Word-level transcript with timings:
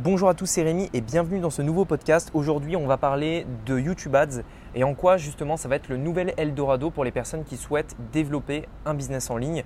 Bonjour 0.00 0.28
à 0.28 0.34
tous, 0.34 0.46
c'est 0.46 0.62
Rémi 0.62 0.88
et 0.94 1.00
bienvenue 1.00 1.40
dans 1.40 1.50
ce 1.50 1.60
nouveau 1.60 1.84
podcast. 1.84 2.30
Aujourd'hui, 2.32 2.76
on 2.76 2.86
va 2.86 2.96
parler 2.96 3.44
de 3.66 3.80
YouTube 3.80 4.14
Ads 4.14 4.44
et 4.76 4.84
en 4.84 4.94
quoi 4.94 5.16
justement 5.16 5.56
ça 5.56 5.68
va 5.68 5.74
être 5.74 5.88
le 5.88 5.96
nouvel 5.96 6.34
Eldorado 6.36 6.90
pour 6.90 7.02
les 7.02 7.10
personnes 7.10 7.42
qui 7.42 7.56
souhaitent 7.56 7.96
développer 8.12 8.68
un 8.86 8.94
business 8.94 9.28
en 9.28 9.36
ligne. 9.36 9.64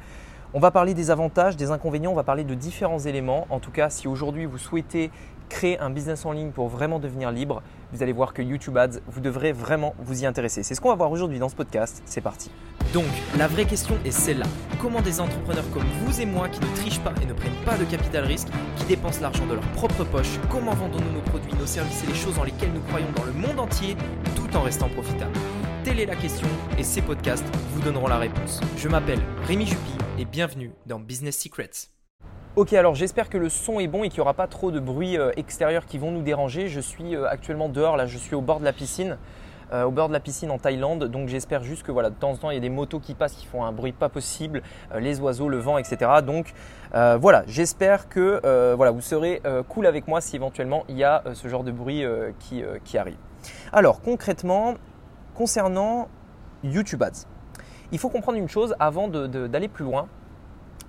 On 0.55 0.59
va 0.59 0.71
parler 0.71 0.95
des 0.95 1.11
avantages, 1.11 1.59
des 1.59 1.71
inconvénients, 1.71 2.13
on 2.13 2.15
va 2.15 2.25
parler 2.25 2.45
de 2.45 2.55
différents 2.55 3.01
éléments. 3.01 3.47
En 3.51 3.61
tout 3.61 3.73
cas, 3.73 3.91
si 3.91 4.09
aujourd'hui 4.09 4.47
vous 4.47 4.57
souhaitez 4.57 5.11
créer 5.51 5.79
un 5.81 5.91
business 5.91 6.25
en 6.25 6.33
ligne 6.33 6.51
pour 6.51 6.69
vraiment 6.69 6.99
devenir 6.99 7.31
libre, 7.31 7.63
vous 7.93 8.03
allez 8.03 8.15
voir 8.15 8.33
que 8.33 8.41
YouTube 8.41 8.79
Ads, 8.79 9.01
vous 9.09 9.21
devrez 9.21 9.53
vraiment 9.53 9.95
vous 9.99 10.23
y 10.23 10.25
intéresser. 10.25 10.63
C'est 10.63 10.75
ce 10.75 10.81
qu'on 10.81 10.89
va 10.89 10.95
voir 10.95 11.11
aujourd'hui 11.11 11.41
dans 11.41 11.51
ce 11.51 11.57
podcast. 11.57 12.01
C'est 12.07 12.23
parti. 12.23 12.51
Donc, 12.93 13.07
la 13.39 13.49
vraie 13.49 13.65
question 13.65 13.97
est 14.05 14.11
celle-là. 14.11 14.45
Comment 14.79 15.01
des 15.01 15.19
entrepreneurs 15.19 15.65
comme 15.73 15.87
vous 16.05 16.21
et 16.21 16.27
moi 16.27 16.51
qui 16.51 16.61
ne 16.61 16.77
trichent 16.77 17.01
pas 17.01 17.15
et 17.23 17.27
ne 17.27 17.33
prennent 17.33 17.65
pas 17.65 17.79
de 17.79 17.85
capital 17.85 18.25
risque, 18.27 18.49
qui 18.77 18.85
dépensent 18.85 19.23
l'argent 19.23 19.47
de 19.47 19.55
leur 19.55 19.67
propre 19.69 20.05
poche, 20.05 20.39
comment 20.51 20.75
vendons-nous 20.75 21.13
nos 21.13 21.23
produits, 21.23 21.55
nos 21.59 21.65
services 21.65 22.05
et 22.05 22.07
les 22.09 22.15
choses 22.15 22.35
dans 22.35 22.45
lesquelles 22.45 22.73
nous 22.73 22.83
croyons 22.83 23.11
dans 23.17 23.25
le 23.25 23.33
monde 23.33 23.61
entier 23.61 23.97
tout 24.37 24.55
en 24.55 24.61
restant 24.61 24.91
profitables? 24.91 25.33
Telle 25.85 26.01
est 26.01 26.07
la 26.07 26.17
question 26.17 26.47
et 26.77 26.83
ces 26.83 27.01
podcasts 27.01 27.47
vous 27.71 27.81
donneront 27.81 28.09
la 28.09 28.19
réponse. 28.19 28.61
Je 28.77 28.89
m'appelle 28.89 29.21
Rémi 29.47 29.65
Jupy 29.65 29.93
et 30.19 30.27
bienvenue 30.27 30.73
dans 30.85 30.99
Business 30.99 31.39
Secrets. 31.39 31.89
Ok, 32.57 32.75
alors 32.75 32.95
j'espère 32.95 33.31
que 33.31 33.39
le 33.39 33.49
son 33.49 33.81
est 33.81 33.89
bon 33.89 34.05
et 34.05 34.11
qu'il 34.11 34.19
n'y 34.19 34.23
aura 34.23 34.35
pas 34.35 34.49
trop 34.49 34.71
de 34.71 34.81
bruit 34.81 35.17
euh, 35.17 35.31
extérieur 35.39 35.87
qui 35.87 35.97
vont 35.97 36.11
nous 36.11 36.21
déranger. 36.21 36.69
Je 36.69 36.81
suis 36.81 37.17
euh, 37.17 37.27
actuellement 37.27 37.71
dehors, 37.71 37.97
là 37.97 38.07
je 38.07 38.19
suis 38.19 38.35
au 38.35 38.43
bord 38.43 38.61
de 38.61 38.67
la 38.67 38.75
piscine, 38.75 39.17
au 39.73 39.91
bord 39.91 40.09
de 40.09 40.13
la 40.13 40.21
piscine 40.21 40.51
en 40.51 40.59
Thaïlande. 40.59 41.05
Donc 41.05 41.29
j'espère 41.29 41.65
juste 41.65 41.83
que 41.83 41.93
voilà, 41.93 42.11
de 42.11 42.15
temps 42.15 42.31
en 42.31 42.37
temps 42.37 42.51
il 42.51 42.55
y 42.55 42.59
a 42.59 42.61
des 42.61 42.69
motos 42.69 43.01
qui 43.01 43.15
passent 43.15 43.35
qui 43.35 43.47
font 43.47 43.65
un 43.65 43.73
bruit 43.73 43.93
pas 43.93 44.09
possible, 44.09 44.63
les 44.99 45.21
oiseaux, 45.21 45.49
le 45.49 45.59
vent, 45.59 45.79
etc. 45.79 46.11
Donc 46.25 46.53
voilà, 46.93 47.45
j'espère 47.47 48.09
que 48.09 48.41
vous 48.91 49.01
serez 49.01 49.43
cool 49.69 49.87
avec 49.87 50.09
moi 50.09 50.21
si 50.21 50.37
éventuellement 50.37 50.85
il 50.89 50.97
y 50.97 51.05
a 51.05 51.23
ce 51.35 51.49
genre 51.49 51.65
de 51.65 51.73
bruit 51.73 52.05
qui, 52.39 52.63
qui 52.85 52.99
arrive. 52.99 53.17
Alors 53.73 54.01
concrètement, 54.01 54.75
concernant 55.35 56.09
YouTube 56.63 57.03
Ads, 57.03 57.27
il 57.91 57.99
faut 57.99 58.09
comprendre 58.09 58.39
une 58.39 58.49
chose 58.49 58.75
avant 58.79 59.09
d'aller 59.09 59.69
plus 59.69 59.85
loin 59.85 60.09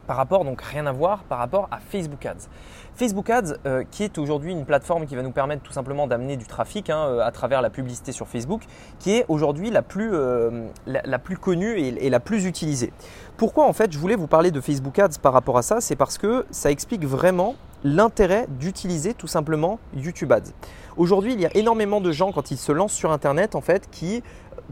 par 0.07 0.17
rapport, 0.17 0.45
donc 0.45 0.61
rien 0.61 0.85
à 0.85 0.91
voir 0.91 1.23
par 1.23 1.37
rapport 1.37 1.67
à 1.71 1.79
Facebook 1.79 2.25
Ads. 2.25 2.47
Facebook 2.95 3.29
Ads, 3.29 3.55
euh, 3.65 3.83
qui 3.89 4.03
est 4.03 4.17
aujourd'hui 4.17 4.51
une 4.51 4.65
plateforme 4.65 5.05
qui 5.05 5.15
va 5.15 5.23
nous 5.23 5.31
permettre 5.31 5.63
tout 5.63 5.73
simplement 5.73 6.05
d'amener 6.07 6.37
du 6.37 6.45
trafic 6.45 6.89
hein, 6.89 7.07
euh, 7.07 7.19
à 7.21 7.31
travers 7.31 7.61
la 7.61 7.69
publicité 7.69 8.11
sur 8.11 8.27
Facebook, 8.27 8.61
qui 8.99 9.15
est 9.15 9.25
aujourd'hui 9.29 9.71
la, 9.71 9.81
plus, 9.81 10.11
euh, 10.13 10.67
la, 10.85 11.19
plus 11.19 11.37
connue 11.37 11.79
et, 11.79 12.05
et, 12.05 12.09
la 12.09 12.19
plus 12.19 12.45
utilisée. 12.45 12.93
Pourquoi 13.37 13.65
en 13.65 13.73
fait 13.73 13.91
je 13.91 13.97
voulais 13.97 14.15
vous 14.15 14.27
parler 14.27 14.51
de 14.51 14.61
Facebook 14.61 14.99
Ads 14.99 15.19
par 15.21 15.33
rapport 15.33 15.57
à 15.57 15.63
ça? 15.63 15.81
C'est 15.81 15.95
parce 15.95 16.17
que 16.17 16.45
ça 16.51 16.69
explique 16.69 17.05
vraiment 17.05 17.55
l'intérêt 17.83 18.47
d'utiliser 18.47 19.13
tout 19.13 19.27
simplement 19.27 19.79
YouTube 19.95 20.31
Ads. 20.31 20.51
Aujourd'hui, 20.95 21.33
il 21.33 21.41
y 21.41 21.45
a 21.45 21.55
énormément 21.55 22.01
de 22.01 22.11
gens 22.11 22.31
quand 22.31 22.51
ils 22.51 22.57
se 22.57 22.71
lancent 22.71 22.93
sur 22.93 23.11
Internet 23.11 23.55
en 23.55 23.61
fait 23.61 23.89
qui 23.89 24.23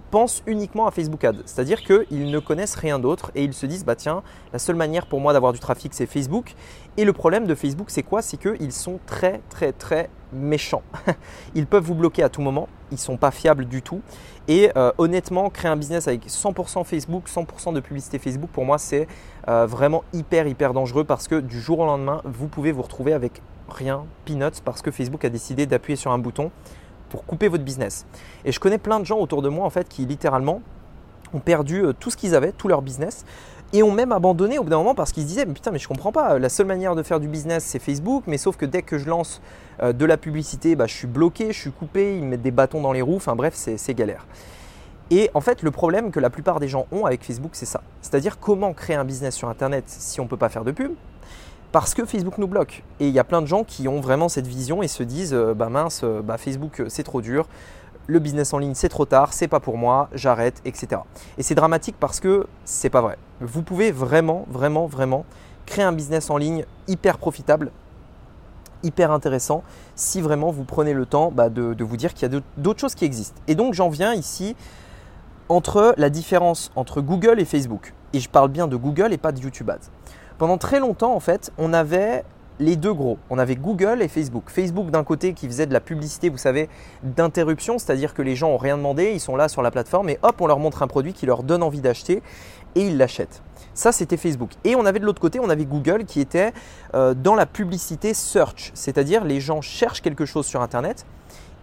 pensent 0.09 0.43
uniquement 0.45 0.87
à 0.87 0.91
Facebook 0.91 1.23
Ads. 1.23 1.43
C'est-à-dire 1.45 1.81
qu'ils 1.81 2.31
ne 2.31 2.39
connaissent 2.39 2.75
rien 2.75 2.99
d'autre 2.99 3.31
et 3.35 3.43
ils 3.43 3.53
se 3.53 3.65
disent, 3.65 3.85
bah 3.85 3.95
tiens, 3.95 4.23
la 4.53 4.59
seule 4.59 4.75
manière 4.75 5.05
pour 5.05 5.19
moi 5.19 5.33
d'avoir 5.33 5.53
du 5.53 5.59
trafic, 5.59 5.93
c'est 5.93 6.05
Facebook. 6.05 6.55
Et 6.97 7.05
le 7.05 7.13
problème 7.13 7.45
de 7.47 7.55
Facebook, 7.55 7.89
c'est 7.89 8.03
quoi? 8.03 8.21
C'est 8.21 8.37
qu'ils 8.37 8.73
sont 8.73 8.99
très, 9.05 9.41
très, 9.49 9.71
très 9.71 10.09
méchants. 10.33 10.83
ils 11.55 11.65
peuvent 11.65 11.83
vous 11.83 11.95
bloquer 11.95 12.23
à 12.23 12.29
tout 12.29 12.41
moment. 12.41 12.67
Ils 12.91 12.95
ne 12.95 12.99
sont 12.99 13.17
pas 13.17 13.31
fiables 13.31 13.65
du 13.65 13.81
tout. 13.81 14.01
Et 14.47 14.71
euh, 14.75 14.91
honnêtement, 14.97 15.49
créer 15.49 15.71
un 15.71 15.77
business 15.77 16.07
avec 16.07 16.27
100% 16.27 16.83
Facebook, 16.83 17.27
100% 17.27 17.73
de 17.73 17.79
publicité 17.79 18.19
Facebook, 18.19 18.49
pour 18.51 18.65
moi, 18.65 18.77
c'est 18.77 19.07
euh, 19.47 19.65
vraiment 19.65 20.03
hyper, 20.13 20.47
hyper 20.47 20.73
dangereux 20.73 21.03
parce 21.03 21.27
que 21.27 21.39
du 21.39 21.61
jour 21.61 21.79
au 21.79 21.85
lendemain, 21.85 22.21
vous 22.25 22.47
pouvez 22.47 22.71
vous 22.71 22.81
retrouver 22.81 23.13
avec 23.13 23.41
rien, 23.69 24.05
peanuts, 24.25 24.61
parce 24.65 24.81
que 24.81 24.91
Facebook 24.91 25.23
a 25.23 25.29
décidé 25.29 25.65
d'appuyer 25.65 25.95
sur 25.95 26.11
un 26.11 26.17
bouton 26.17 26.51
pour 27.11 27.25
couper 27.25 27.47
votre 27.49 27.63
business. 27.63 28.05
Et 28.45 28.51
je 28.51 28.59
connais 28.59 28.79
plein 28.79 28.99
de 28.99 29.05
gens 29.05 29.19
autour 29.19 29.41
de 29.41 29.49
moi 29.49 29.65
en 29.65 29.69
fait 29.69 29.87
qui 29.87 30.05
littéralement 30.05 30.61
ont 31.33 31.39
perdu 31.39 31.85
euh, 31.85 31.93
tout 31.93 32.09
ce 32.09 32.17
qu'ils 32.17 32.33
avaient, 32.33 32.51
tout 32.51 32.67
leur 32.67 32.81
business, 32.81 33.25
et 33.73 33.83
ont 33.83 33.91
même 33.91 34.11
abandonné 34.11 34.57
au 34.59 34.63
bout 34.63 34.69
d'un 34.69 34.77
moment 34.77 34.95
parce 34.95 35.11
qu'ils 35.11 35.23
se 35.23 35.27
disaient 35.27 35.45
mais 35.45 35.53
putain 35.53 35.71
mais 35.71 35.79
je 35.79 35.87
comprends 35.87 36.11
pas, 36.11 36.39
la 36.39 36.49
seule 36.49 36.65
manière 36.65 36.95
de 36.95 37.03
faire 37.03 37.19
du 37.19 37.27
business 37.27 37.63
c'est 37.63 37.79
Facebook, 37.79 38.23
mais 38.27 38.37
sauf 38.37 38.57
que 38.57 38.65
dès 38.65 38.81
que 38.81 38.97
je 38.97 39.07
lance 39.07 39.41
euh, 39.83 39.93
de 39.93 40.05
la 40.05 40.17
publicité, 40.17 40.75
bah, 40.75 40.87
je 40.87 40.93
suis 40.93 41.07
bloqué, 41.07 41.53
je 41.53 41.59
suis 41.59 41.71
coupé, 41.71 42.17
ils 42.17 42.23
me 42.23 42.29
mettent 42.29 42.41
des 42.41 42.51
bâtons 42.51 42.81
dans 42.81 42.93
les 42.93 43.01
roues, 43.01 43.17
enfin 43.17 43.35
bref 43.35 43.53
c'est 43.55 43.93
galère. 43.93 44.25
Et 45.13 45.29
en 45.33 45.41
fait, 45.41 45.61
le 45.61 45.71
problème 45.71 46.09
que 46.09 46.21
la 46.21 46.29
plupart 46.29 46.61
des 46.61 46.69
gens 46.69 46.87
ont 46.93 47.05
avec 47.05 47.25
Facebook, 47.25 47.51
c'est 47.51 47.65
ça. 47.65 47.81
C'est-à-dire 48.01 48.39
comment 48.39 48.71
créer 48.71 48.95
un 48.95 49.03
business 49.03 49.35
sur 49.35 49.49
Internet 49.49 49.83
si 49.87 50.21
on 50.21 50.23
ne 50.23 50.29
peut 50.29 50.37
pas 50.37 50.47
faire 50.47 50.63
de 50.63 50.71
pub, 50.71 50.93
parce 51.71 51.93
que 51.93 52.05
Facebook 52.05 52.37
nous 52.37 52.47
bloque. 52.47 52.83
Et 52.99 53.07
il 53.07 53.13
y 53.13 53.19
a 53.19 53.23
plein 53.23 53.41
de 53.41 53.47
gens 53.47 53.63
qui 53.63 53.87
ont 53.87 54.01
vraiment 54.01 54.29
cette 54.29 54.47
vision 54.47 54.83
et 54.83 54.87
se 54.87 55.03
disent 55.03 55.33
euh, 55.33 55.53
bah 55.53 55.69
mince, 55.69 56.01
euh, 56.03 56.21
bah 56.21 56.37
Facebook 56.37 56.81
euh, 56.81 56.85
c'est 56.89 57.03
trop 57.03 57.21
dur, 57.21 57.47
le 58.07 58.19
business 58.19 58.53
en 58.53 58.57
ligne 58.57 58.75
c'est 58.75 58.89
trop 58.89 59.05
tard, 59.05 59.33
c'est 59.33 59.47
pas 59.47 59.59
pour 59.59 59.77
moi, 59.77 60.09
j'arrête, 60.13 60.61
etc. 60.65 61.01
Et 61.37 61.43
c'est 61.43 61.55
dramatique 61.55 61.95
parce 61.99 62.19
que 62.19 62.47
c'est 62.65 62.89
pas 62.89 63.01
vrai. 63.01 63.17
Vous 63.39 63.63
pouvez 63.63 63.91
vraiment, 63.91 64.45
vraiment, 64.49 64.85
vraiment 64.85 65.25
créer 65.65 65.85
un 65.85 65.93
business 65.93 66.29
en 66.29 66.37
ligne 66.37 66.65
hyper 66.87 67.17
profitable, 67.17 67.71
hyper 68.83 69.11
intéressant, 69.11 69.63
si 69.95 70.21
vraiment 70.21 70.51
vous 70.51 70.63
prenez 70.63 70.93
le 70.93 71.05
temps 71.05 71.31
bah, 71.31 71.49
de, 71.49 71.73
de, 71.73 71.83
vous 71.83 71.97
dire 71.97 72.13
qu'il 72.13 72.31
y 72.31 72.35
a 72.35 72.41
d'autres 72.57 72.79
choses 72.79 72.95
qui 72.95 73.05
existent. 73.05 73.39
Et 73.47 73.55
donc 73.55 73.73
j'en 73.73 73.89
viens 73.89 74.13
ici 74.13 74.55
entre 75.47 75.93
la 75.97 76.09
différence 76.09 76.71
entre 76.75 77.01
Google 77.01 77.39
et 77.39 77.45
Facebook. 77.45 77.93
Et 78.13 78.19
je 78.19 78.27
parle 78.27 78.49
bien 78.49 78.67
de 78.67 78.75
Google 78.75 79.13
et 79.13 79.17
pas 79.17 79.31
de 79.31 79.39
YouTube 79.39 79.69
Ads. 79.69 79.89
Pendant 80.41 80.57
très 80.57 80.79
longtemps, 80.79 81.13
en 81.13 81.19
fait, 81.19 81.51
on 81.59 81.71
avait 81.71 82.23
les 82.57 82.75
deux 82.75 82.95
gros. 82.95 83.19
On 83.29 83.37
avait 83.37 83.55
Google 83.55 84.01
et 84.01 84.07
Facebook. 84.07 84.45
Facebook 84.47 84.89
d'un 84.89 85.03
côté 85.03 85.33
qui 85.33 85.45
faisait 85.45 85.67
de 85.67 85.73
la 85.73 85.79
publicité, 85.79 86.29
vous 86.29 86.39
savez, 86.39 86.67
d'interruption, 87.03 87.77
c'est-à-dire 87.77 88.15
que 88.15 88.23
les 88.23 88.35
gens 88.35 88.49
n'ont 88.49 88.57
rien 88.57 88.75
demandé, 88.75 89.11
ils 89.13 89.19
sont 89.19 89.35
là 89.35 89.49
sur 89.49 89.61
la 89.61 89.69
plateforme 89.69 90.09
et 90.09 90.17
hop, 90.23 90.41
on 90.41 90.47
leur 90.47 90.57
montre 90.57 90.81
un 90.81 90.87
produit 90.87 91.13
qui 91.13 91.27
leur 91.27 91.43
donne 91.43 91.61
envie 91.61 91.81
d'acheter 91.81 92.23
et 92.73 92.87
ils 92.87 92.97
l'achètent. 92.97 93.43
Ça, 93.75 93.91
c'était 93.91 94.17
Facebook. 94.17 94.49
Et 94.63 94.75
on 94.75 94.87
avait 94.87 94.97
de 94.97 95.05
l'autre 95.05 95.21
côté, 95.21 95.39
on 95.39 95.47
avait 95.47 95.65
Google 95.65 96.05
qui 96.05 96.19
était 96.19 96.53
euh, 96.95 97.13
dans 97.13 97.35
la 97.35 97.45
publicité 97.45 98.15
search, 98.15 98.71
c'est-à-dire 98.73 99.23
les 99.23 99.41
gens 99.41 99.61
cherchent 99.61 100.01
quelque 100.01 100.25
chose 100.25 100.47
sur 100.47 100.63
Internet 100.63 101.05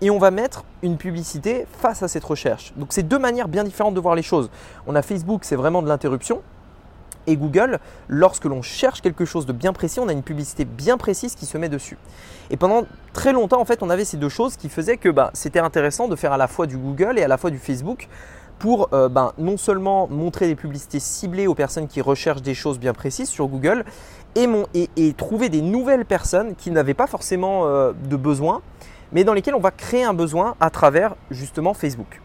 et 0.03 0.11
on 0.11 0.21
va 0.21 0.31
mettre 0.31 0.63
une 0.85 0.99
publicité 0.99 1.67
face 1.81 2.05
à 2.05 2.07
cette 2.07 2.23
recherche. 2.23 2.73
Donc 2.77 2.93
c'est 2.93 3.03
deux 3.03 3.19
manières 3.19 3.49
bien 3.49 3.65
différentes 3.65 3.95
de 3.95 4.01
voir 4.01 4.15
les 4.15 4.23
choses. 4.23 4.51
On 4.87 4.95
a 4.95 5.03
Facebook, 5.03 5.41
c'est 5.43 5.57
vraiment 5.57 5.83
de 5.83 5.89
l'interruption, 5.89 6.43
et 7.27 7.37
Google, 7.37 7.79
lorsque 8.09 8.45
l'on 8.45 8.63
cherche 8.63 9.01
quelque 9.01 9.25
chose 9.25 9.47
de 9.47 9.53
bien 9.53 9.73
précis, 9.73 10.01
on 10.01 10.09
a 10.09 10.13
une 10.13 10.23
publicité 10.23 10.65
bien 10.65 10.97
précise 10.97 11.35
qui 11.35 11.47
se 11.47 11.59
met 11.59 11.69
dessus. 11.69 11.99
Et 12.51 12.57
pendant 12.57 12.85
très 13.13 13.33
longtemps, 13.33 13.61
en 13.61 13.65
fait, 13.65 13.83
on 13.83 13.91
avait 13.91 14.05
ces 14.05 14.17
deux 14.17 14.29
choses 14.29 14.57
qui 14.57 14.69
faisaient 14.69 14.97
que 14.97 15.09
bah, 15.09 15.31
c'était 15.35 15.59
intéressant 15.59 16.09
de 16.09 16.17
faire 16.17 16.33
à 16.33 16.39
la 16.39 16.49
fois 16.49 16.67
du 16.67 16.77
Google 16.77 17.19
et 17.19 17.23
à 17.23 17.29
la 17.29 17.37
fois 17.37 17.51
du 17.51 17.59
Facebook 17.59 18.09
pour 18.59 18.89
euh, 18.93 19.09
bah, 19.09 19.35
non 19.39 19.57
seulement 19.57 20.09
montrer 20.09 20.49
des 20.49 20.57
publicités 20.57 21.01
ciblées 21.01 21.47
aux 21.47 21.55
personnes 21.55 21.87
qui 21.87 22.01
recherchent 22.01 22.43
des 22.43 22.55
choses 22.55 22.79
bien 22.79 22.93
précises 22.93 23.29
sur 23.29 23.47
Google 23.47 23.85
et, 24.35 25.15
trouver 25.15 25.49
des 25.49 25.63
nouvelles 25.63 26.05
personnes 26.05 26.55
qui 26.55 26.71
n'avaient 26.71 26.95
pas 26.95 27.07
forcément 27.07 27.67
euh, 27.67 27.93
de 28.09 28.17
besoin, 28.17 28.63
mais 29.13 29.25
dans 29.25 29.33
lesquelles 29.33 29.55
on 29.55 29.61
va 29.61 29.71
créer 29.71 30.05
un 30.05 30.15
besoin 30.15 30.55
à 30.61 30.71
travers 30.71 31.17
justement 31.31 31.75
Facebook. 31.75 32.21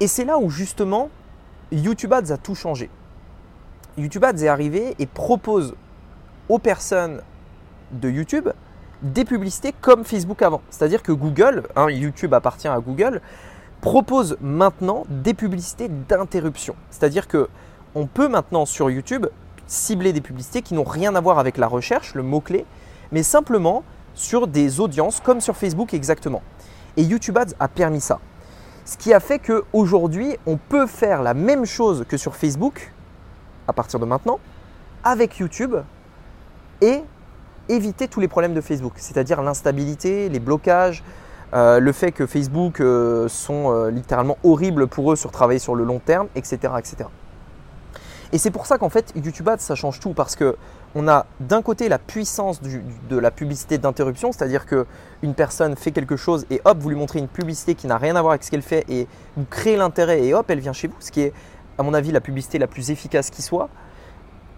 Et 0.00 0.06
c'est 0.06 0.24
là 0.24 0.38
où 0.38 0.50
justement 0.50 1.08
YouTube 1.72 2.12
Ads 2.12 2.32
a 2.32 2.36
tout 2.36 2.54
changé. 2.54 2.90
YouTube 3.98 4.24
Ads 4.24 4.42
est 4.42 4.48
arrivé 4.48 4.94
et 4.98 5.06
propose 5.06 5.74
aux 6.48 6.58
personnes 6.58 7.20
de 7.92 8.08
YouTube 8.08 8.48
des 9.02 9.24
publicités 9.24 9.74
comme 9.80 10.04
Facebook 10.04 10.42
avant. 10.42 10.60
C'est-à-dire 10.70 11.02
que 11.02 11.12
Google, 11.12 11.64
hein, 11.76 11.88
YouTube 11.90 12.34
appartient 12.34 12.68
à 12.68 12.78
Google, 12.80 13.20
propose 13.80 14.36
maintenant 14.40 15.04
des 15.08 15.34
publicités 15.34 15.88
d'interruption. 15.88 16.74
C'est-à-dire 16.90 17.28
que 17.28 17.48
on 17.94 18.06
peut 18.06 18.28
maintenant 18.28 18.66
sur 18.66 18.90
YouTube 18.90 19.26
cibler 19.66 20.12
des 20.12 20.20
publicités 20.20 20.62
qui 20.62 20.74
n'ont 20.74 20.84
rien 20.84 21.14
à 21.14 21.20
voir 21.20 21.38
avec 21.38 21.58
la 21.58 21.66
recherche, 21.66 22.14
le 22.14 22.22
mot-clé, 22.22 22.64
mais 23.12 23.22
simplement 23.22 23.82
sur 24.14 24.46
des 24.46 24.80
audiences 24.80 25.20
comme 25.20 25.40
sur 25.40 25.56
Facebook 25.56 25.94
exactement. 25.94 26.42
Et 26.96 27.02
YouTube 27.02 27.38
Ads 27.38 27.54
a 27.60 27.68
permis 27.68 28.00
ça. 28.00 28.18
Ce 28.84 28.96
qui 28.96 29.12
a 29.12 29.20
fait 29.20 29.38
qu'aujourd'hui, 29.38 30.36
on 30.46 30.56
peut 30.56 30.86
faire 30.86 31.22
la 31.22 31.34
même 31.34 31.66
chose 31.66 32.04
que 32.08 32.16
sur 32.16 32.34
Facebook, 32.34 32.92
à 33.68 33.72
partir 33.72 34.00
de 34.00 34.04
maintenant 34.04 34.40
avec 35.04 35.38
YouTube 35.38 35.76
et 36.80 37.02
éviter 37.68 38.08
tous 38.08 38.20
les 38.20 38.28
problèmes 38.28 38.54
de 38.54 38.60
Facebook, 38.60 38.94
c'est-à-dire 38.96 39.42
l'instabilité, 39.42 40.28
les 40.28 40.40
blocages, 40.40 41.04
euh, 41.54 41.80
le 41.80 41.92
fait 41.92 42.12
que 42.12 42.26
Facebook 42.26 42.80
euh, 42.80 43.28
sont 43.28 43.72
euh, 43.72 43.90
littéralement 43.90 44.36
horribles 44.44 44.86
pour 44.86 45.12
eux 45.12 45.16
sur 45.16 45.30
travailler 45.30 45.58
sur 45.58 45.74
le 45.74 45.84
long 45.84 45.98
terme, 45.98 46.28
etc. 46.34 46.74
etc. 46.78 47.08
Et 48.32 48.38
c'est 48.38 48.50
pour 48.50 48.66
ça 48.66 48.76
qu'en 48.76 48.90
fait 48.90 49.12
YouTube 49.16 49.48
Ads 49.48 49.58
ça 49.58 49.74
change 49.74 50.00
tout 50.00 50.12
parce 50.12 50.36
que 50.36 50.56
on 50.94 51.08
a 51.08 51.24
d'un 51.40 51.62
côté 51.62 51.88
la 51.88 51.98
puissance 51.98 52.60
de 52.62 53.16
la 53.16 53.30
publicité 53.30 53.78
d'interruption, 53.78 54.32
c'est-à-dire 54.32 54.66
que 54.66 54.86
une 55.22 55.34
personne 55.34 55.76
fait 55.76 55.92
quelque 55.92 56.16
chose 56.16 56.44
et 56.50 56.60
hop 56.66 56.78
vous 56.78 56.90
lui 56.90 56.96
montrez 56.96 57.18
une 57.20 57.28
publicité 57.28 57.74
qui 57.74 57.86
n'a 57.86 57.96
rien 57.96 58.16
à 58.16 58.20
voir 58.20 58.32
avec 58.32 58.44
ce 58.44 58.50
qu'elle 58.50 58.62
fait 58.62 58.84
et 58.90 59.06
vous 59.36 59.46
créez 59.48 59.76
l'intérêt 59.76 60.24
et 60.24 60.34
hop 60.34 60.44
elle 60.50 60.60
vient 60.60 60.74
chez 60.74 60.88
vous, 60.88 60.96
ce 61.00 61.10
qui 61.10 61.22
est 61.22 61.32
à 61.78 61.82
mon 61.84 61.94
avis, 61.94 62.10
la 62.10 62.20
publicité 62.20 62.58
la 62.58 62.66
plus 62.66 62.90
efficace 62.90 63.30
qui 63.30 63.42
soit. 63.42 63.68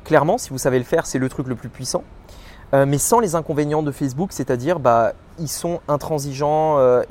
Clairement, 0.04 0.38
si 0.38 0.50
vous 0.50 0.58
savez 0.58 0.78
le 0.78 0.84
faire, 0.84 1.06
c'est 1.06 1.18
le 1.18 1.28
truc 1.28 1.46
le 1.46 1.54
plus 1.54 1.68
puissant. 1.68 2.02
euh, 2.72 2.86
mais 2.86 2.98
sans 2.98 3.20
les 3.20 3.34
inconvénients 3.34 3.82
de 3.82 3.90
Facebook, 3.90 4.30
c'est-à-dire 4.32 4.78
bah, 4.78 5.12
ils 5.40 5.48
sont 5.48 5.80
intransigeants, 5.88 6.78
euh, 6.78 7.02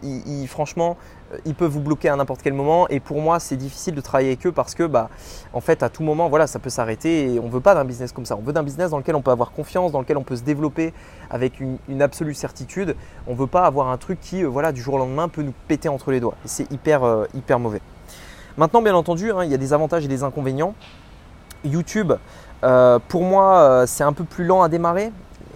franchement, 0.48 0.96
euh, 1.34 1.38
ils 1.46 1.54
peuvent 1.54 1.70
vous 1.70 1.82
bloquer 1.82 2.08
à 2.08 2.16
n'importe 2.16 2.42
quel 2.42 2.54
moment. 2.54 2.88
Et 2.88 3.00
pour 3.02 3.22
moi, 3.22 3.40
c'est 3.40 3.58
difficile 3.58 3.94
de 3.94 4.02
travailler 4.02 4.30
avec 4.30 4.48
eux 4.48 4.52
parce 4.54 4.74
que, 4.74 4.84
bah, 4.84 5.10
en 5.54 5.60
fait, 5.60 5.84
à 5.84 5.90
tout 5.90 6.02
moment, 6.02 6.30
voilà, 6.30 6.48
ça 6.48 6.60
peut 6.60 6.70
s'arrêter. 6.70 7.34
Et 7.34 7.40
on 7.40 7.48
ne 7.48 7.52
veut 7.52 7.60
pas 7.60 7.76
d'un 7.76 7.86
business 7.86 8.14
comme 8.14 8.26
ça. 8.26 8.38
On 8.38 8.42
veut 8.42 8.54
d'un 8.54 8.64
business 8.64 8.92
dans 8.92 8.98
lequel 8.98 9.16
on 9.16 9.22
peut 9.22 9.32
avoir 9.32 9.52
confiance, 9.52 9.92
dans 9.92 10.00
lequel 10.00 10.18
on 10.18 10.24
peut 10.24 10.38
se 10.38 10.44
développer 10.44 10.94
avec 11.30 11.60
une, 11.60 12.02
absolue 12.02 12.34
certitude. 12.34 12.96
On 13.28 13.34
ne 13.34 13.38
veut 13.38 13.48
pas 13.48 13.66
avoir 13.66 13.90
un 13.90 13.98
truc 13.98 14.20
qui, 14.22 14.44
voilà, 14.44 14.72
du 14.72 14.82
jour 14.82 14.94
au 14.94 14.98
lendemain, 14.98 15.28
peut 15.28 15.44
nous 15.44 15.54
péter 15.68 15.90
entre 15.90 16.12
les 16.12 16.22
doigts. 16.22 16.36
C'est 16.46 16.72
hyper, 16.72 17.28
hyper 17.34 17.60
mauvais. 17.60 17.82
Maintenant, 18.60 18.82
bien 18.82 18.94
entendu, 18.94 19.32
hein, 19.32 19.46
il 19.46 19.50
y 19.50 19.54
a 19.56 19.58
des 19.58 19.74
avantages 19.74 20.04
et 20.04 20.10
des 20.10 20.22
inconvénients. 20.22 20.76
YouTube, 21.64 22.14
pour 23.08 23.24
moi, 23.24 23.86
c'est 23.88 24.04
un 24.04 24.14
peu 24.14 24.26
plus 24.26 24.46
lent 24.46 24.62
à 24.62 24.70
démarrer 24.70 25.12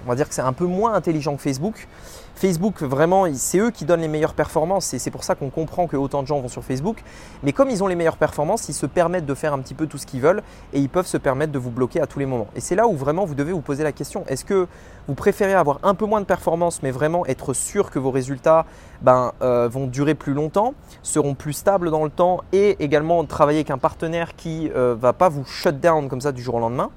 on 0.06 0.10
va 0.10 0.16
dire 0.16 0.28
que 0.28 0.36
c'est 0.36 0.42
un 0.42 0.54
peu 0.54 0.66
moins 0.66 0.94
intelligent 0.94 1.36
que 1.36 1.42
Facebook. 1.42 1.88
Facebook, 2.36 2.82
vraiment, 2.82 3.26
c'est 3.34 3.60
eux 3.60 3.72
qui 3.72 3.86
donnent 3.86 4.02
les 4.02 4.08
meilleures 4.08 4.34
performances 4.34 4.94
et 4.94 5.00
c'est 5.00 5.12
pour 5.12 5.24
ça 5.24 5.36
qu'on 5.36 5.50
comprend 5.50 5.88
que 5.88 5.96
autant 5.96 6.24
de 6.24 6.28
gens 6.28 6.40
vont 6.40 6.48
sur 6.48 6.64
Facebook. 6.64 7.04
Mais 7.44 7.54
comme 7.54 7.70
ils 7.70 7.84
ont 7.84 7.88
les 7.88 7.96
meilleures 7.96 8.18
performances, 8.18 8.68
ils 8.70 8.74
se 8.74 8.86
permettent 8.86 9.26
de 9.26 9.34
faire 9.34 9.54
un 9.54 9.60
petit 9.60 9.74
peu 9.74 9.88
tout 9.88 9.98
ce 9.98 10.06
qu'ils 10.06 10.22
veulent 10.22 10.42
et 10.74 10.80
ils 10.80 10.90
peuvent 10.90 11.08
se 11.08 11.18
permettre 11.18 11.52
de 11.52 11.60
vous 11.60 11.70
bloquer 11.70 12.02
à 12.02 12.08
tous 12.08 12.20
les 12.20 12.26
moments. 12.26 12.48
Et 12.56 12.60
c'est 12.60 12.76
là 12.76 12.88
où 12.88 12.96
vraiment 12.96 13.26
vous 13.26 13.36
devez 13.36 13.54
vous 13.54 13.62
poser 13.62 13.84
la 13.84 13.92
question 13.92 14.24
est-ce 14.28 14.46
que 14.46 14.68
vous 15.08 15.16
préférez 15.16 15.54
avoir 15.54 15.80
un 15.84 15.96
peu 15.96 16.06
moins 16.06 16.22
de 16.22 16.26
performance 16.26 16.82
mais 16.82 16.92
vraiment 16.92 17.26
être 17.26 17.54
sûr 17.54 17.92
que 17.92 18.00
vos 18.00 18.12
résultats 18.12 18.66
ben, 19.02 19.34
euh, 19.42 19.68
vont 19.68 19.88
durer 19.88 20.16
plus 20.16 20.34
longtemps, 20.34 20.74
seront 21.02 21.36
plus 21.36 21.54
stables 21.54 21.92
dans 21.92 22.04
le 22.04 22.10
temps 22.10 22.42
et 22.52 22.84
également 22.84 23.24
travailler 23.26 23.60
avec 23.60 23.72
un 23.72 23.78
partenaire 23.78 24.36
qui 24.36 24.66
ne 24.66 24.76
euh, 24.76 24.96
va 24.96 25.14
pas 25.14 25.30
vous 25.30 25.46
shut 25.46 25.80
down 25.80 26.10
comme 26.10 26.22
ça 26.22 26.32
du 26.32 26.42
jour 26.42 26.56
au 26.56 26.60
lendemain? 26.60 26.90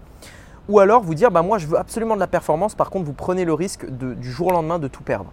Ou 0.68 0.80
alors 0.80 1.02
vous 1.02 1.14
dire, 1.14 1.30
bah 1.30 1.42
moi 1.42 1.58
je 1.58 1.66
veux 1.66 1.78
absolument 1.78 2.14
de 2.14 2.20
la 2.20 2.26
performance, 2.26 2.74
par 2.74 2.90
contre 2.90 3.06
vous 3.06 3.12
prenez 3.12 3.44
le 3.44 3.54
risque 3.54 3.86
du 3.88 4.30
jour 4.30 4.48
au 4.48 4.52
lendemain 4.52 4.78
de 4.78 4.88
tout 4.88 5.02
perdre. 5.02 5.30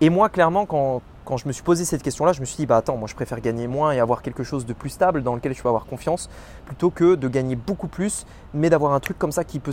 Et 0.00 0.10
moi 0.10 0.28
clairement 0.28 0.66
quand, 0.66 1.02
je 1.36 1.46
me 1.46 1.52
suis 1.52 1.62
posé 1.62 1.84
cette 1.84 2.02
question-là, 2.02 2.32
je 2.32 2.40
me 2.40 2.44
suis 2.44 2.56
dit, 2.56 2.66
bah 2.66 2.78
attends, 2.78 2.96
moi 2.96 3.06
je 3.06 3.14
préfère 3.14 3.40
gagner 3.40 3.68
moins 3.68 3.92
et 3.92 4.00
avoir 4.00 4.22
quelque 4.22 4.42
chose 4.42 4.66
de 4.66 4.72
plus 4.72 4.90
stable 4.90 5.22
dans 5.22 5.36
lequel 5.36 5.54
je 5.54 5.62
peux 5.62 5.68
avoir 5.68 5.86
confiance, 5.86 6.28
plutôt 6.66 6.90
que 6.90 7.14
de 7.14 7.28
gagner 7.28 7.54
beaucoup 7.54 7.86
plus, 7.86 8.26
mais 8.52 8.68
d'avoir 8.68 8.92
un 8.94 9.00
truc 9.00 9.16
comme 9.18 9.30
ça 9.30 9.44
qui 9.44 9.60
peut 9.60 9.72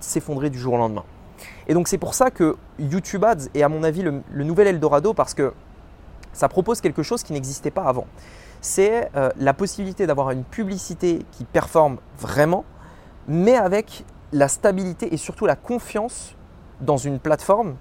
s'effondrer 0.00 0.50
du 0.50 0.58
jour 0.58 0.74
au 0.74 0.76
lendemain. 0.76 1.04
Et 1.66 1.74
donc 1.74 1.88
c'est 1.88 1.98
pour 1.98 2.12
ça 2.12 2.30
que 2.30 2.56
YouTube 2.78 3.24
Ads 3.24 3.48
est 3.54 3.62
à 3.62 3.68
mon 3.68 3.84
avis 3.84 4.02
le, 4.02 4.44
nouvel 4.44 4.66
Eldorado, 4.66 5.14
parce 5.14 5.32
que 5.32 5.54
ça 6.34 6.48
propose 6.48 6.82
quelque 6.82 7.02
chose 7.02 7.22
qui 7.22 7.32
n'existait 7.32 7.70
pas 7.70 7.84
avant. 7.84 8.06
C'est 8.60 9.08
euh, 9.16 9.30
la 9.38 9.54
possibilité 9.54 10.06
d'avoir 10.06 10.30
une 10.30 10.44
publicité 10.44 11.20
qui 11.32 11.44
performe 11.44 11.98
vraiment, 12.18 12.64
mais 13.28 13.56
avec 13.56 14.04
la 14.32 14.48
stabilité 14.48 15.12
et 15.12 15.16
surtout 15.16 15.46
la 15.46 15.56
confiance 15.56 16.34
dans 16.80 16.96
une 16.96 17.18
plateforme 17.18 17.76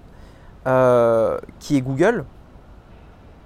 euh, 0.65 1.37
qui 1.59 1.77
est 1.77 1.81
Google 1.81 2.25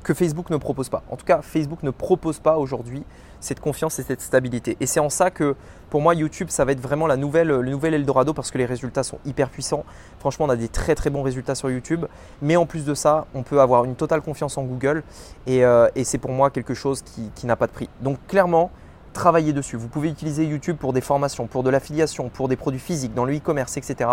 que 0.03 0.13
Facebook 0.13 0.49
ne 0.49 0.57
propose 0.57 0.89
pas. 0.89 1.03
En 1.09 1.15
tout 1.15 1.25
cas, 1.25 1.41
Facebook 1.41 1.83
ne 1.83 1.91
propose 1.91 2.39
pas 2.39 2.57
aujourd'hui 2.57 3.03
cette 3.39 3.59
confiance 3.59 3.99
et 3.99 4.03
cette 4.03 4.21
stabilité. 4.21 4.77
Et 4.79 4.85
c'est 4.85 4.99
en 4.99 5.09
ça 5.09 5.29
que 5.29 5.55
pour 5.89 6.01
moi, 6.01 6.15
YouTube, 6.15 6.47
ça 6.49 6.63
va 6.65 6.71
être 6.71 6.79
vraiment 6.79 7.07
la 7.07 7.17
nouvelle, 7.17 7.49
le 7.49 7.69
nouvel 7.69 7.93
Eldorado 7.93 8.33
parce 8.33 8.49
que 8.49 8.57
les 8.57 8.65
résultats 8.65 9.03
sont 9.03 9.19
hyper 9.25 9.49
puissants. 9.49 9.83
Franchement, 10.19 10.45
on 10.45 10.49
a 10.49 10.55
des 10.55 10.69
très 10.69 10.95
très 10.95 11.09
bons 11.09 11.23
résultats 11.23 11.55
sur 11.55 11.69
YouTube. 11.69 12.05
Mais 12.41 12.55
en 12.55 12.65
plus 12.65 12.85
de 12.85 12.93
ça, 12.93 13.25
on 13.33 13.43
peut 13.43 13.61
avoir 13.61 13.83
une 13.85 13.95
totale 13.95 14.21
confiance 14.21 14.57
en 14.57 14.63
Google. 14.63 15.03
Et, 15.47 15.65
euh, 15.65 15.87
c'est 16.03 16.17
pour 16.17 16.31
moi 16.31 16.49
quelque 16.49 16.73
chose 16.73 17.01
qui, 17.01 17.29
qui 17.35 17.45
n'a 17.45 17.55
pas 17.55 17.67
de 17.67 17.71
prix. 17.71 17.89
Donc 18.01 18.17
clairement, 18.27 18.71
travailler 19.13 19.53
dessus. 19.53 19.77
Vous 19.77 19.87
pouvez 19.87 20.09
utiliser 20.09 20.45
YouTube 20.45 20.77
pour 20.77 20.93
des 20.93 21.01
formations, 21.01 21.47
pour 21.47 21.63
de 21.63 21.69
l'affiliation, 21.69 22.29
pour 22.29 22.47
des 22.47 22.55
produits 22.55 22.79
physiques, 22.79 23.13
dans 23.13 23.25
le 23.25 23.35
e-commerce, 23.35 23.77
etc. 23.77 24.09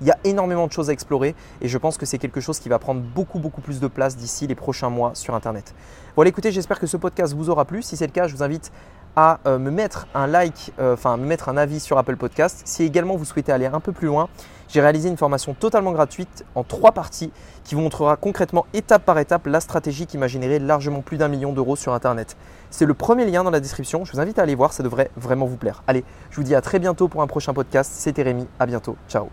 Il 0.00 0.06
y 0.06 0.10
a 0.10 0.18
énormément 0.24 0.66
de 0.66 0.72
choses 0.72 0.90
à 0.90 0.92
explorer 0.92 1.34
et 1.60 1.68
je 1.68 1.78
pense 1.78 1.98
que 1.98 2.06
c'est 2.06 2.18
quelque 2.18 2.40
chose 2.40 2.58
qui 2.58 2.68
va 2.68 2.78
prendre 2.78 3.00
beaucoup, 3.00 3.38
beaucoup 3.38 3.60
plus 3.60 3.80
de 3.80 3.86
place 3.86 4.16
d'ici 4.16 4.46
les 4.46 4.54
prochains 4.54 4.90
mois 4.90 5.12
sur 5.14 5.34
Internet. 5.34 5.74
Voilà, 6.16 6.28
écoutez, 6.28 6.52
j'espère 6.52 6.80
que 6.80 6.86
ce 6.86 6.96
podcast 6.96 7.34
vous 7.34 7.50
aura 7.50 7.64
plu. 7.64 7.82
Si 7.82 7.96
c'est 7.96 8.06
le 8.06 8.12
cas, 8.12 8.26
je 8.26 8.34
vous 8.34 8.42
invite 8.42 8.72
à 9.16 9.40
euh, 9.46 9.58
me 9.58 9.70
mettre 9.70 10.06
un 10.14 10.26
like, 10.26 10.72
euh, 10.78 10.94
enfin 10.94 11.16
me 11.16 11.26
mettre 11.26 11.48
un 11.48 11.56
avis 11.56 11.80
sur 11.80 11.98
Apple 11.98 12.16
Podcast. 12.16 12.62
Si 12.64 12.84
également 12.84 13.16
vous 13.16 13.24
souhaitez 13.24 13.52
aller 13.52 13.66
un 13.66 13.80
peu 13.80 13.92
plus 13.92 14.06
loin, 14.06 14.28
j'ai 14.68 14.80
réalisé 14.80 15.08
une 15.08 15.16
formation 15.16 15.54
totalement 15.54 15.92
gratuite 15.92 16.44
en 16.54 16.62
trois 16.62 16.92
parties 16.92 17.32
qui 17.64 17.74
vous 17.74 17.80
montrera 17.80 18.16
concrètement 18.16 18.66
étape 18.72 19.04
par 19.04 19.18
étape 19.18 19.46
la 19.46 19.60
stratégie 19.60 20.06
qui 20.06 20.16
m'a 20.16 20.28
généré 20.28 20.58
largement 20.58 21.00
plus 21.00 21.16
d'un 21.16 21.28
million 21.28 21.52
d'euros 21.52 21.76
sur 21.76 21.92
Internet. 21.92 22.36
C'est 22.70 22.86
le 22.86 22.94
premier 22.94 23.24
lien 23.24 23.42
dans 23.42 23.50
la 23.50 23.60
description. 23.60 24.04
Je 24.04 24.12
vous 24.12 24.20
invite 24.20 24.38
à 24.38 24.42
aller 24.42 24.54
voir, 24.54 24.72
ça 24.72 24.82
devrait 24.82 25.10
vraiment 25.16 25.46
vous 25.46 25.56
plaire. 25.56 25.82
Allez, 25.86 26.04
je 26.30 26.36
vous 26.36 26.44
dis 26.44 26.54
à 26.54 26.60
très 26.60 26.78
bientôt 26.78 27.08
pour 27.08 27.22
un 27.22 27.26
prochain 27.26 27.52
podcast. 27.52 27.92
C'était 27.94 28.22
Rémi, 28.22 28.46
à 28.58 28.66
bientôt. 28.66 28.96
Ciao 29.08 29.28